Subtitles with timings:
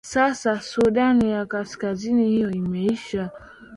[0.07, 3.31] sasa sudan ya kaskazini hiyo imesha